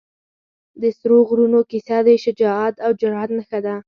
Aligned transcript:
د 0.81 0.83
سرو 0.97 1.17
غرونو 1.29 1.59
کیسه 1.71 1.97
د 2.07 2.09
شجاعت 2.23 2.75
او 2.85 2.91
جرئت 2.99 3.29
نښه 3.37 3.59
ده. 3.65 3.75